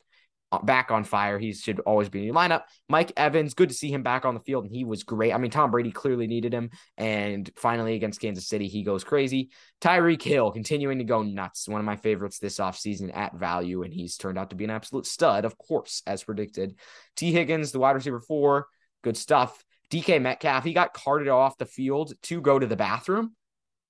Uh, 0.54 0.62
back 0.62 0.90
on 0.92 1.02
fire. 1.02 1.38
He 1.38 1.52
should 1.52 1.80
always 1.80 2.08
be 2.08 2.20
in 2.20 2.26
your 2.26 2.34
lineup. 2.34 2.62
Mike 2.88 3.12
Evans, 3.16 3.54
good 3.54 3.70
to 3.70 3.74
see 3.74 3.90
him 3.90 4.02
back 4.02 4.24
on 4.24 4.34
the 4.34 4.40
field, 4.40 4.64
and 4.64 4.72
he 4.72 4.84
was 4.84 5.02
great. 5.02 5.32
I 5.32 5.38
mean, 5.38 5.50
Tom 5.50 5.70
Brady 5.70 5.90
clearly 5.90 6.28
needed 6.28 6.52
him, 6.52 6.70
and 6.96 7.50
finally 7.56 7.94
against 7.94 8.20
Kansas 8.20 8.46
City, 8.46 8.68
he 8.68 8.84
goes 8.84 9.02
crazy. 9.02 9.50
Tyreek 9.80 10.22
Hill 10.22 10.52
continuing 10.52 10.98
to 10.98 11.04
go 11.04 11.22
nuts. 11.22 11.68
One 11.68 11.80
of 11.80 11.84
my 11.84 11.96
favorites 11.96 12.38
this 12.38 12.58
offseason 12.58 13.16
at 13.16 13.34
value, 13.34 13.82
and 13.82 13.92
he's 13.92 14.16
turned 14.16 14.38
out 14.38 14.50
to 14.50 14.56
be 14.56 14.64
an 14.64 14.70
absolute 14.70 15.06
stud, 15.06 15.44
of 15.44 15.58
course, 15.58 16.02
as 16.06 16.22
predicted. 16.22 16.76
Tee 17.16 17.32
Higgins, 17.32 17.72
the 17.72 17.80
wide 17.80 17.96
receiver 17.96 18.20
four, 18.20 18.66
good 19.02 19.16
stuff. 19.16 19.64
DK 19.90 20.20
Metcalf, 20.20 20.62
he 20.62 20.72
got 20.72 20.94
carted 20.94 21.28
off 21.28 21.58
the 21.58 21.66
field 21.66 22.12
to 22.22 22.40
go 22.40 22.58
to 22.58 22.66
the 22.66 22.76
bathroom. 22.76 23.34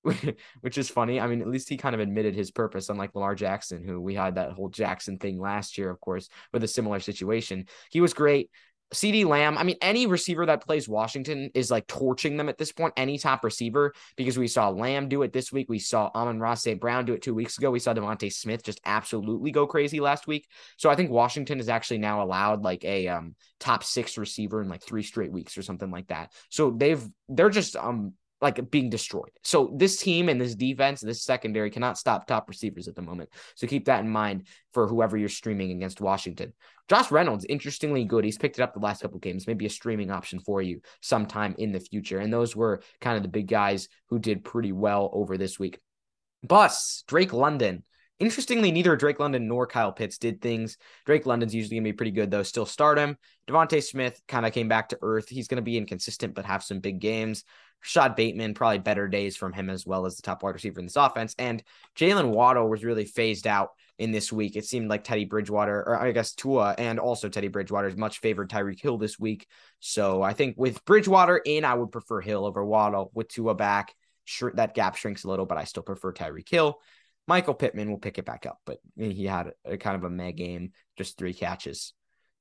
which 0.61 0.77
is 0.77 0.89
funny. 0.89 1.19
I 1.19 1.27
mean, 1.27 1.41
at 1.41 1.47
least 1.47 1.69
he 1.69 1.77
kind 1.77 1.95
of 1.95 2.01
admitted 2.01 2.35
his 2.35 2.51
purpose, 2.51 2.89
unlike 2.89 3.15
Lamar 3.15 3.35
Jackson, 3.35 3.83
who 3.83 3.99
we 3.99 4.13
had 4.13 4.35
that 4.35 4.51
whole 4.51 4.69
Jackson 4.69 5.17
thing 5.17 5.39
last 5.39 5.77
year, 5.77 5.89
of 5.89 5.99
course, 5.99 6.29
with 6.53 6.63
a 6.63 6.67
similar 6.67 6.99
situation. 6.99 7.65
He 7.91 8.01
was 8.01 8.13
great. 8.13 8.49
CeeDee 8.93 9.25
Lamb, 9.25 9.57
I 9.57 9.63
mean, 9.63 9.77
any 9.81 10.05
receiver 10.05 10.45
that 10.45 10.63
plays 10.63 10.87
Washington 10.87 11.49
is 11.55 11.71
like 11.71 11.87
torching 11.87 12.37
them 12.37 12.49
at 12.49 12.57
this 12.59 12.71
point, 12.71 12.93
any 12.95 13.17
top 13.17 13.43
receiver, 13.43 13.93
because 14.15 14.37
we 14.37 14.47
saw 14.47 14.69
Lamb 14.69 15.09
do 15.09 15.23
it 15.23 15.33
this 15.33 15.51
week. 15.51 15.67
We 15.67 15.79
saw 15.79 16.11
Amon-Ra 16.13 16.53
St. 16.53 16.79
Brown 16.79 17.05
do 17.05 17.13
it 17.13 17.23
two 17.23 17.33
weeks 17.33 17.57
ago. 17.57 17.71
We 17.71 17.79
saw 17.79 17.95
DeVonta 17.95 18.31
Smith 18.31 18.63
just 18.63 18.79
absolutely 18.85 19.51
go 19.51 19.65
crazy 19.65 19.99
last 19.99 20.27
week. 20.27 20.47
So 20.77 20.91
I 20.91 20.95
think 20.95 21.09
Washington 21.09 21.59
is 21.59 21.67
actually 21.67 21.97
now 21.97 22.23
allowed 22.23 22.63
like 22.63 22.85
a 22.85 23.07
um, 23.07 23.35
top 23.59 23.83
six 23.83 24.19
receiver 24.19 24.61
in 24.61 24.69
like 24.69 24.83
three 24.83 25.03
straight 25.03 25.31
weeks 25.31 25.57
or 25.57 25.63
something 25.63 25.89
like 25.89 26.07
that. 26.07 26.31
So 26.49 26.69
they've, 26.69 27.03
they're 27.27 27.49
just 27.49 27.75
um 27.75 28.13
like 28.41 28.69
being 28.69 28.89
destroyed. 28.89 29.31
So 29.43 29.73
this 29.77 29.97
team 29.97 30.29
and 30.29 30.39
this 30.39 30.55
defense, 30.55 31.01
this 31.01 31.23
secondary 31.23 31.71
cannot 31.71 31.97
stop 31.97 32.27
top 32.27 32.49
receivers 32.49 32.87
at 32.87 32.95
the 32.95 33.01
moment. 33.01 33.29
So 33.55 33.65
keep 33.65 33.85
that 33.85 34.01
in 34.01 34.09
mind 34.09 34.47
for 34.73 34.87
whoever 34.87 35.15
you're 35.15 35.29
streaming 35.29 35.71
against 35.71 36.01
Washington. 36.01 36.53
Josh 36.89 37.11
Reynolds, 37.11 37.45
interestingly 37.45 38.03
good. 38.03 38.25
He's 38.25 38.37
picked 38.37 38.59
it 38.59 38.61
up 38.61 38.73
the 38.73 38.79
last 38.79 39.01
couple 39.01 39.19
games, 39.19 39.47
maybe 39.47 39.65
a 39.65 39.69
streaming 39.69 40.11
option 40.11 40.39
for 40.39 40.61
you 40.61 40.81
sometime 41.01 41.55
in 41.57 41.71
the 41.71 41.79
future. 41.79 42.19
And 42.19 42.31
those 42.31 42.55
were 42.55 42.81
kind 43.01 43.17
of 43.17 43.23
the 43.23 43.29
big 43.29 43.47
guys 43.47 43.87
who 44.09 44.19
did 44.19 44.43
pretty 44.43 44.71
well 44.71 45.09
over 45.13 45.37
this 45.37 45.57
week. 45.57 45.79
Bus, 46.43 47.03
Drake 47.07 47.33
London. 47.33 47.83
Interestingly, 48.17 48.71
neither 48.71 48.95
Drake 48.95 49.19
London 49.19 49.47
nor 49.47 49.67
Kyle 49.67 49.91
Pitts 49.91 50.17
did 50.17 50.41
things. 50.41 50.77
Drake 51.05 51.25
London's 51.25 51.53
usually 51.53 51.77
to 51.77 51.83
be 51.83 51.91
pretty 51.91 52.11
good, 52.11 52.31
though. 52.31 52.43
Still 52.43 52.65
start 52.65 52.97
him. 52.97 53.17
DeVonta 53.47 53.83
Smith 53.83 54.21
kind 54.27 54.45
of 54.45 54.53
came 54.53 54.69
back 54.69 54.89
to 54.89 54.99
earth. 55.01 55.27
He's 55.27 55.49
to 55.49 55.61
be 55.61 55.77
inconsistent, 55.77 56.33
but 56.33 56.45
have 56.45 56.63
some 56.63 56.79
big 56.79 56.99
games. 56.99 57.43
Rashod 57.83 58.15
Bateman, 58.15 58.53
probably 58.53 58.79
better 58.79 59.07
days 59.07 59.37
from 59.37 59.53
him 59.53 59.69
as 59.69 59.85
well 59.85 60.05
as 60.05 60.15
the 60.15 60.23
top 60.23 60.41
wide 60.41 60.55
receiver 60.55 60.79
in 60.79 60.85
this 60.85 60.95
offense. 60.95 61.35
And 61.37 61.63
Jaylen 61.95 62.29
Waddle 62.29 62.69
was 62.69 62.83
really 62.83 63.05
phased 63.05 63.45
out 63.45 63.71
in 63.97 64.11
this 64.11 64.31
week. 64.31 64.55
It 64.55 64.65
seemed 64.65 64.89
like 64.89 65.03
Teddy 65.03 65.25
Bridgewater, 65.25 65.79
or 65.79 65.99
I 65.99 66.11
guess 66.11 66.33
Tua 66.33 66.75
and 66.77 66.99
also 66.99 67.29
Teddy 67.29 67.47
Bridgewater's 67.47 67.95
much 67.95 68.19
favored 68.19 68.49
Tyreek 68.49 68.81
Hill 68.81 68.97
this 68.97 69.19
week. 69.19 69.47
So 69.79 70.21
I 70.21 70.33
think 70.33 70.55
with 70.57 70.83
Bridgewater 70.85 71.37
in, 71.37 71.63
I 71.63 71.75
would 71.75 71.91
prefer 71.91 72.21
Hill 72.21 72.45
over 72.45 72.65
Waddle. 72.65 73.11
With 73.13 73.29
Tua 73.29 73.53
back, 73.53 73.93
sure, 74.25 74.51
that 74.55 74.73
gap 74.73 74.95
shrinks 74.95 75.23
a 75.23 75.29
little, 75.29 75.45
but 75.45 75.57
I 75.57 75.63
still 75.65 75.83
prefer 75.83 76.11
Tyreek 76.11 76.49
Hill. 76.49 76.79
Michael 77.27 77.53
Pittman 77.53 77.89
will 77.89 77.97
pick 77.97 78.17
it 78.17 78.25
back 78.25 78.45
up, 78.45 78.59
but 78.65 78.79
he 78.95 79.25
had 79.25 79.51
a 79.63 79.77
kind 79.77 79.95
of 79.95 80.03
a 80.03 80.09
meh 80.09 80.31
game, 80.31 80.73
just 80.97 81.17
three 81.17 81.33
catches. 81.33 81.93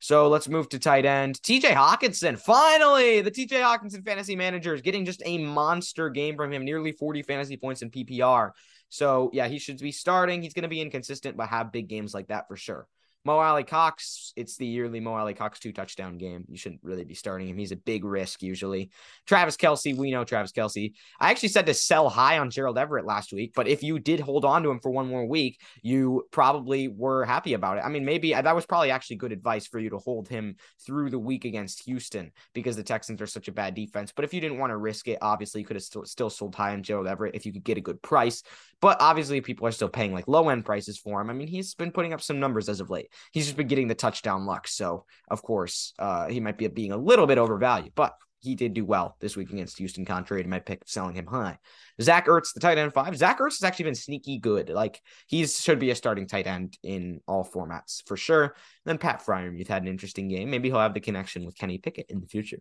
So 0.05 0.29
let's 0.29 0.51
move 0.51 0.69
to 0.69 0.79
tight 0.79 1.07
end. 1.07 1.41
TJ 1.41 1.73
Hockenson. 1.73 2.39
Finally, 2.39 3.23
the 3.23 3.31
TJ 3.31 3.63
Hockenson 3.63 4.05
fantasy 4.05 4.37
manager 4.37 4.75
is 4.75 4.83
getting 4.83 5.07
just 5.07 5.23
a 5.25 5.39
monster 5.39 6.11
game 6.11 6.37
from 6.37 6.53
him, 6.53 6.63
nearly 6.63 6.93
40 6.93 7.23
fantasy 7.23 7.57
points 7.57 7.81
in 7.81 7.91
PPR. 7.91 8.51
So 8.91 9.31
yeah, 9.33 9.49
he 9.49 9.59
should 9.59 9.79
be 9.79 9.93
starting. 9.93 10.43
He's 10.43 10.53
going 10.53 10.65
to 10.65 10.69
be 10.69 10.83
inconsistent, 10.83 11.39
but 11.39 11.49
have 11.49 11.73
big 11.73 11.89
games 11.89 12.13
like 12.13 12.29
that 12.29 12.49
for 12.49 12.57
sure. 12.59 12.87
Mo 13.27 13.39
Alie-Cox, 13.39 14.35
it's 14.37 14.59
the 14.59 14.67
yearly 14.67 15.01
Mo 15.01 15.15
Alie-Cox 15.15 15.59
two 15.59 15.73
touchdown 15.73 16.19
game. 16.19 16.45
You 16.49 16.59
shouldn't 16.59 16.83
really 16.83 17.05
be 17.05 17.15
starting 17.15 17.49
him. 17.49 17.57
He's 17.57 17.73
a 17.73 17.77
big 17.77 18.05
risk 18.05 18.43
usually. 18.43 18.91
Travis 19.27 19.57
Kelce, 19.57 19.97
we 19.97 20.11
know 20.11 20.25
Travis 20.25 20.53
Kelce. 20.53 20.93
I 21.19 21.31
actually 21.31 21.49
said 21.49 21.65
to 21.67 21.75
sell 21.75 22.11
high 22.11 22.39
on 22.39 22.51
Gerald 22.51 22.77
Everett 22.77 23.07
last 23.07 23.33
week, 23.33 23.53
but 23.55 23.67
if 23.67 23.83
you 23.83 23.99
did 23.99 24.21
hold 24.21 24.45
on 24.45 24.63
to 24.63 24.71
him 24.71 24.79
for 24.79 24.91
one 24.91 25.09
more 25.09 25.25
week, 25.25 25.59
you 25.83 26.27
probably 26.33 26.89
were 26.89 27.25
happy 27.25 27.55
about 27.55 27.79
it. 27.79 27.85
I 27.85 27.89
mean, 27.89 28.05
maybe 28.05 28.35
that 28.35 28.55
was 28.55 28.67
probably 28.67 28.91
actually 28.91 29.17
good 29.17 29.33
advice 29.33 29.67
for 29.67 29.79
you 29.79 29.89
to 29.91 29.99
hold 29.99 30.29
him 30.29 30.57
through 30.85 31.09
the 31.09 31.19
week 31.19 31.47
against 31.47 31.85
Houston 31.85 32.31
because 32.53 32.77
the 32.77 32.83
Texans 32.83 33.23
are 33.23 33.27
such 33.27 33.49
a 33.49 33.53
bad 33.53 33.75
defense. 33.75 34.13
But 34.15 34.27
if 34.27 34.35
you 34.35 34.43
didn't 34.43 34.59
want 34.59 34.71
to 34.71 34.77
risk 34.77 35.09
it, 35.09 35.19
obviously 35.23 35.63
you 35.63 35.67
could 35.67 35.77
have 35.77 36.07
still 36.07 36.31
sold 36.31 36.55
high 36.55 36.73
on 36.75 36.83
Gerald 36.83 37.07
Everett 37.07 37.35
if 37.35 37.47
you 37.47 37.55
could 37.55 37.65
get 37.65 37.79
a 37.79 37.81
good 37.81 38.03
price. 38.03 38.43
But 38.85 38.99
obviously 39.01 39.41
people 39.41 39.67
are 39.67 39.73
still 39.73 39.89
paying 39.89 40.13
like 40.13 40.29
low 40.29 40.51
end 40.51 40.67
prices 40.67 40.99
for 40.99 41.19
him. 41.19 41.31
I 41.31 41.33
mean, 41.33 41.49
he's 41.49 41.75
been 41.75 41.91
putting 41.91 42.13
up 42.13 42.21
some 42.21 42.39
numbers 42.39 42.69
as 42.69 42.81
of 42.81 42.91
late 42.91 43.09
he's 43.33 43.47
just 43.47 43.57
been 43.57 43.67
getting 43.67 43.89
the 43.89 43.95
touchdown 43.95 44.45
luck. 44.45 44.69
So 44.69 45.07
of 45.31 45.41
course, 45.43 45.95
uh, 45.99 46.29
he 46.29 46.39
might 46.39 46.59
be 46.59 46.69
being 46.69 46.93
a 46.93 46.97
little 46.99 47.27
bit 47.27 47.39
overvalued, 47.39 47.95
but 47.95 48.13
he 48.41 48.55
did 48.55 48.75
do 48.75 48.85
well 48.85 49.17
this 49.21 49.39
week 49.39 49.51
against 49.51 49.79
Houston, 49.79 50.05
contrary 50.05 50.43
to 50.43 50.49
my 50.51 50.59
pick 50.59 50.83
of 50.83 50.89
selling 50.91 51.15
him 51.15 51.25
high. 51.25 51.57
Zach 52.03 52.27
Ertz, 52.27 52.53
the 52.53 52.61
tight 52.61 52.77
end 52.77 52.93
five. 52.93 53.17
Zach 53.17 53.39
Ertz 53.39 53.59
has 53.59 53.63
actually 53.63 53.87
been 53.87 53.95
sneaky 53.95 54.37
good. 54.37 54.69
Like 54.69 55.01
he 55.29 55.47
should 55.47 55.79
be 55.79 55.89
a 55.89 55.95
starting 55.95 56.27
tight 56.27 56.47
end 56.47 56.77
in 56.83 57.23
all 57.27 57.43
formats 57.43 58.07
for 58.07 58.19
sure. 58.19 58.45
And 58.45 58.53
then 58.85 58.99
Pat 58.99 59.25
Freiermuth 59.25 59.67
had 59.67 59.81
an 59.81 59.89
interesting 59.89 60.29
game. 60.29 60.51
Maybe 60.51 60.69
he'll 60.69 60.79
have 60.79 60.93
the 60.93 61.01
connection 61.01 61.47
with 61.47 61.57
Kenny 61.57 61.79
Pickett 61.79 62.11
in 62.11 62.21
the 62.21 62.27
future 62.27 62.59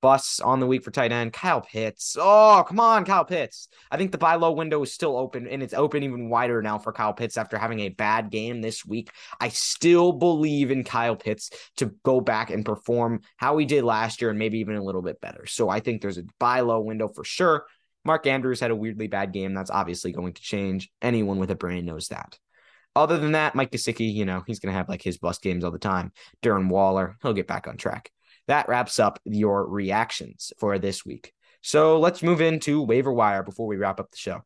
busts 0.00 0.40
on 0.40 0.60
the 0.60 0.66
week 0.66 0.84
for 0.84 0.90
tight 0.90 1.12
end. 1.12 1.32
Kyle 1.32 1.60
Pitts. 1.60 2.16
Oh, 2.20 2.62
come 2.66 2.78
on, 2.78 3.04
Kyle 3.04 3.24
Pitts. 3.24 3.68
I 3.90 3.96
think 3.96 4.12
the 4.12 4.18
buy 4.18 4.34
low 4.34 4.52
window 4.52 4.82
is 4.82 4.92
still 4.92 5.16
open 5.16 5.46
and 5.46 5.62
it's 5.62 5.72
open 5.72 6.02
even 6.02 6.28
wider 6.28 6.60
now 6.60 6.78
for 6.78 6.92
Kyle 6.92 7.14
Pitts 7.14 7.38
after 7.38 7.56
having 7.56 7.80
a 7.80 7.88
bad 7.88 8.30
game 8.30 8.60
this 8.60 8.84
week. 8.84 9.10
I 9.40 9.48
still 9.48 10.12
believe 10.12 10.70
in 10.70 10.84
Kyle 10.84 11.16
Pitts 11.16 11.50
to 11.78 11.94
go 12.04 12.20
back 12.20 12.50
and 12.50 12.64
perform 12.64 13.22
how 13.36 13.56
he 13.56 13.64
did 13.64 13.84
last 13.84 14.20
year 14.20 14.30
and 14.30 14.38
maybe 14.38 14.58
even 14.58 14.76
a 14.76 14.82
little 14.82 15.02
bit 15.02 15.20
better. 15.20 15.46
So 15.46 15.68
I 15.68 15.80
think 15.80 16.02
there's 16.02 16.18
a 16.18 16.24
buy 16.38 16.60
low 16.60 16.80
window 16.80 17.08
for 17.08 17.24
sure. 17.24 17.64
Mark 18.04 18.26
Andrews 18.26 18.60
had 18.60 18.70
a 18.70 18.76
weirdly 18.76 19.06
bad 19.06 19.32
game. 19.32 19.54
That's 19.54 19.70
obviously 19.70 20.12
going 20.12 20.34
to 20.34 20.42
change. 20.42 20.90
Anyone 21.00 21.38
with 21.38 21.50
a 21.50 21.56
brain 21.56 21.86
knows 21.86 22.08
that. 22.08 22.38
Other 22.96 23.18
than 23.18 23.32
that, 23.32 23.54
Mike 23.54 23.70
Gesicki, 23.70 24.12
you 24.12 24.24
know, 24.24 24.44
he's 24.46 24.60
going 24.60 24.72
to 24.72 24.76
have 24.76 24.88
like 24.88 25.02
his 25.02 25.18
bust 25.18 25.42
games 25.42 25.64
all 25.64 25.70
the 25.70 25.78
time. 25.78 26.12
Darren 26.42 26.68
Waller, 26.68 27.16
he'll 27.22 27.32
get 27.32 27.48
back 27.48 27.66
on 27.66 27.76
track 27.76 28.10
that 28.48 28.68
wraps 28.68 28.98
up 28.98 29.18
your 29.24 29.66
reactions 29.68 30.52
for 30.58 30.78
this 30.78 31.04
week. 31.04 31.32
So 31.62 31.98
let's 31.98 32.22
move 32.22 32.40
into 32.40 32.82
waiver 32.82 33.12
wire 33.12 33.42
before 33.42 33.66
we 33.66 33.76
wrap 33.76 33.98
up 33.98 34.10
the 34.10 34.16
show. 34.16 34.42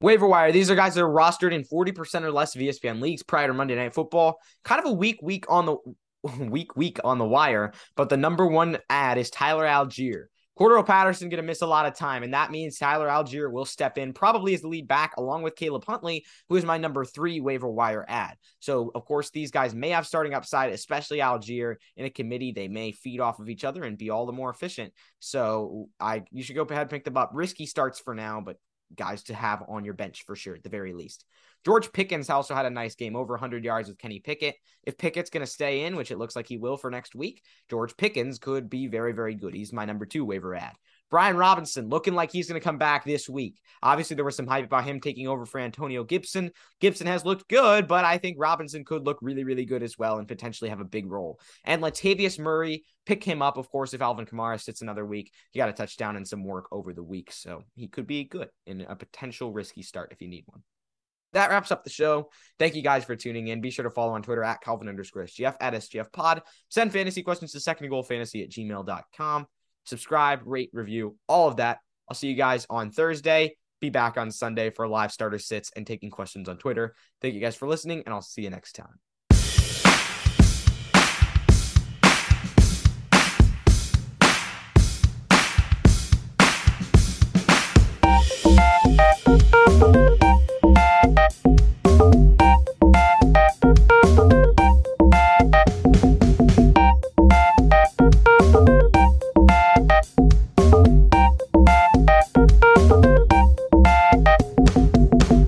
Waiver 0.00 0.28
wire. 0.28 0.52
These 0.52 0.70
are 0.70 0.74
guys 0.74 0.94
that 0.94 1.02
are 1.02 1.08
rostered 1.08 1.54
in 1.54 1.64
40% 1.64 2.22
or 2.22 2.30
less 2.30 2.54
of 2.54 2.60
ESPN 2.60 3.00
leagues 3.00 3.22
prior 3.22 3.46
to 3.46 3.54
Monday 3.54 3.74
Night 3.74 3.94
Football. 3.94 4.38
Kind 4.62 4.80
of 4.80 4.86
a 4.86 4.92
weak 4.92 5.18
week 5.22 5.46
on 5.48 5.64
the 5.64 5.76
week 6.38 6.76
week 6.76 6.98
on 7.04 7.18
the 7.18 7.24
wire, 7.24 7.72
but 7.96 8.08
the 8.08 8.16
number 8.16 8.46
one 8.46 8.78
ad 8.88 9.18
is 9.18 9.30
Tyler 9.30 9.64
Allgeier. 9.64 10.26
Cordarrelle 10.58 10.86
Patterson 10.86 11.28
going 11.28 11.42
to 11.42 11.46
miss 11.46 11.62
a 11.62 11.66
lot 11.66 11.86
of 11.86 11.96
time, 11.96 12.22
and 12.22 12.32
that 12.34 12.50
means 12.50 12.78
Tyler 12.78 13.08
Allgeier 13.08 13.50
will 13.50 13.64
step 13.64 13.98
in 13.98 14.12
probably 14.12 14.54
as 14.54 14.60
the 14.60 14.68
lead 14.68 14.86
back 14.86 15.14
along 15.16 15.42
with 15.42 15.56
Caleb 15.56 15.84
Huntley, 15.84 16.24
who 16.48 16.56
is 16.56 16.64
my 16.64 16.78
number 16.78 17.04
three 17.04 17.40
waiver 17.40 17.68
wire 17.68 18.04
ad. 18.08 18.36
So, 18.60 18.92
of 18.94 19.04
course, 19.04 19.30
these 19.30 19.50
guys 19.50 19.74
may 19.74 19.90
have 19.90 20.06
starting 20.06 20.34
upside, 20.34 20.72
especially 20.72 21.18
Allgeier 21.18 21.76
in 21.96 22.04
a 22.06 22.10
committee. 22.10 22.52
They 22.52 22.68
may 22.68 22.92
feed 22.92 23.20
off 23.20 23.40
of 23.40 23.48
each 23.48 23.64
other 23.64 23.82
and 23.82 23.98
be 23.98 24.10
all 24.10 24.26
the 24.26 24.32
more 24.32 24.50
efficient. 24.50 24.92
So, 25.18 25.88
I 25.98 26.22
you 26.30 26.42
should 26.42 26.56
go 26.56 26.62
ahead 26.62 26.82
and 26.82 26.90
pick 26.90 27.04
them 27.04 27.16
up. 27.16 27.30
Risky 27.34 27.66
starts 27.66 27.98
for 27.98 28.14
now, 28.14 28.40
but 28.40 28.56
guys 28.96 29.22
to 29.24 29.34
have 29.34 29.62
on 29.68 29.84
your 29.84 29.94
bench 29.94 30.24
for 30.26 30.36
sure, 30.36 30.54
at 30.54 30.62
the 30.62 30.68
very 30.68 30.92
least. 30.92 31.24
George 31.64 31.92
Pickens 31.92 32.30
also 32.30 32.54
had 32.54 32.66
a 32.66 32.70
nice 32.70 32.94
game, 32.94 33.16
over 33.16 33.34
100 33.34 33.64
yards 33.64 33.88
with 33.88 33.98
Kenny 33.98 34.20
Pickett. 34.20 34.56
If 34.82 34.98
Pickett's 34.98 35.30
going 35.30 35.44
to 35.44 35.50
stay 35.50 35.84
in, 35.84 35.96
which 35.96 36.10
it 36.10 36.18
looks 36.18 36.36
like 36.36 36.46
he 36.46 36.58
will 36.58 36.76
for 36.76 36.90
next 36.90 37.14
week, 37.14 37.42
George 37.70 37.96
Pickens 37.96 38.38
could 38.38 38.68
be 38.68 38.86
very, 38.86 39.12
very 39.12 39.34
good. 39.34 39.54
He's 39.54 39.72
my 39.72 39.84
number 39.84 40.04
two 40.04 40.24
waiver 40.24 40.54
ad. 40.54 40.74
Brian 41.14 41.36
Robinson 41.36 41.88
looking 41.88 42.14
like 42.14 42.32
he's 42.32 42.48
going 42.48 42.60
to 42.60 42.64
come 42.64 42.76
back 42.76 43.04
this 43.04 43.28
week. 43.28 43.60
Obviously, 43.84 44.16
there 44.16 44.24
was 44.24 44.34
some 44.34 44.48
hype 44.48 44.64
about 44.64 44.82
him 44.82 45.00
taking 45.00 45.28
over 45.28 45.46
for 45.46 45.60
Antonio 45.60 46.02
Gibson. 46.02 46.50
Gibson 46.80 47.06
has 47.06 47.24
looked 47.24 47.48
good, 47.48 47.86
but 47.86 48.04
I 48.04 48.18
think 48.18 48.36
Robinson 48.36 48.84
could 48.84 49.06
look 49.06 49.18
really, 49.22 49.44
really 49.44 49.64
good 49.64 49.84
as 49.84 49.96
well 49.96 50.18
and 50.18 50.26
potentially 50.26 50.70
have 50.70 50.80
a 50.80 50.84
big 50.84 51.08
role. 51.08 51.38
And 51.62 51.80
Latavius 51.80 52.36
Murray, 52.36 52.82
pick 53.06 53.22
him 53.22 53.42
up, 53.42 53.58
of 53.58 53.70
course, 53.70 53.94
if 53.94 54.02
Alvin 54.02 54.26
Kamara 54.26 54.60
sits 54.60 54.82
another 54.82 55.06
week. 55.06 55.30
He 55.52 55.60
got 55.60 55.68
a 55.68 55.72
touchdown 55.72 56.16
and 56.16 56.26
some 56.26 56.42
work 56.42 56.66
over 56.72 56.92
the 56.92 57.04
week, 57.04 57.30
so 57.30 57.62
he 57.76 57.86
could 57.86 58.08
be 58.08 58.24
good 58.24 58.48
in 58.66 58.80
a 58.80 58.96
potential 58.96 59.52
risky 59.52 59.82
start 59.82 60.10
if 60.10 60.20
you 60.20 60.26
need 60.26 60.42
one 60.46 60.64
that 61.32 61.50
wraps 61.50 61.70
up 61.70 61.82
the 61.82 61.90
show. 61.90 62.30
Thank 62.60 62.76
you 62.76 62.82
guys 62.82 63.04
for 63.04 63.16
tuning 63.16 63.48
in. 63.48 63.60
Be 63.60 63.70
sure 63.70 63.82
to 63.82 63.90
follow 63.90 64.12
on 64.12 64.22
Twitter 64.22 64.44
at 64.44 64.62
Calvin 64.62 64.88
underscore 64.88 65.24
SGF 65.24 65.56
at 65.60 65.74
SGF 65.74 66.12
pod. 66.12 66.42
Send 66.68 66.92
fantasy 66.92 67.24
questions 67.24 67.52
to 67.52 67.60
second 67.60 67.88
goal 67.88 68.04
fantasy 68.04 68.42
at 68.44 68.50
gmail.com. 68.50 69.46
Subscribe, 69.84 70.40
rate, 70.44 70.70
review, 70.72 71.16
all 71.28 71.48
of 71.48 71.56
that. 71.56 71.78
I'll 72.08 72.16
see 72.16 72.28
you 72.28 72.34
guys 72.34 72.66
on 72.68 72.90
Thursday. 72.90 73.56
Be 73.80 73.90
back 73.90 74.16
on 74.16 74.30
Sunday 74.30 74.70
for 74.70 74.88
live 74.88 75.12
starter 75.12 75.38
sits 75.38 75.70
and 75.76 75.86
taking 75.86 76.10
questions 76.10 76.48
on 76.48 76.58
Twitter. 76.58 76.94
Thank 77.20 77.34
you 77.34 77.40
guys 77.40 77.56
for 77.56 77.68
listening, 77.68 78.02
and 78.04 78.14
I'll 78.14 78.22
see 78.22 78.42
you 78.42 78.50
next 78.50 78.72
time. 78.72 78.98